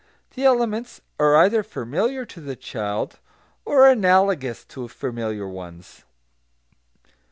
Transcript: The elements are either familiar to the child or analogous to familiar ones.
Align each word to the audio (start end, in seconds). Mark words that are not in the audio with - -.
The 0.33 0.45
elements 0.45 1.01
are 1.19 1.35
either 1.35 1.61
familiar 1.61 2.25
to 2.25 2.41
the 2.41 2.55
child 2.55 3.19
or 3.65 3.87
analogous 3.87 4.65
to 4.65 4.87
familiar 4.87 5.47
ones. 5.47 6.05